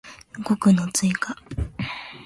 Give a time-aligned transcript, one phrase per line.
[0.43, 1.35] 語句の追加